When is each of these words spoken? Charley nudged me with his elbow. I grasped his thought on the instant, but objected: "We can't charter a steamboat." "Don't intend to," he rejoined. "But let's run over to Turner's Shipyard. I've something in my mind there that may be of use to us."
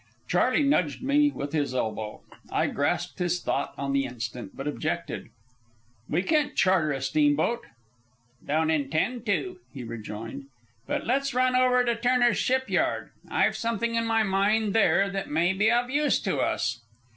Charley 0.27 0.63
nudged 0.63 1.03
me 1.03 1.29
with 1.29 1.53
his 1.53 1.75
elbow. 1.75 2.21
I 2.51 2.65
grasped 2.65 3.19
his 3.19 3.39
thought 3.39 3.75
on 3.77 3.93
the 3.93 4.05
instant, 4.05 4.57
but 4.57 4.67
objected: 4.67 5.29
"We 6.09 6.23
can't 6.23 6.55
charter 6.55 6.91
a 6.91 7.03
steamboat." 7.03 7.65
"Don't 8.43 8.71
intend 8.71 9.27
to," 9.27 9.59
he 9.71 9.83
rejoined. 9.83 10.47
"But 10.87 11.05
let's 11.05 11.35
run 11.35 11.55
over 11.55 11.85
to 11.85 11.95
Turner's 11.95 12.39
Shipyard. 12.39 13.11
I've 13.29 13.55
something 13.55 13.93
in 13.93 14.07
my 14.07 14.23
mind 14.23 14.73
there 14.73 15.07
that 15.11 15.29
may 15.29 15.53
be 15.53 15.69
of 15.69 15.91
use 15.91 16.19
to 16.21 16.39
us." 16.39 16.81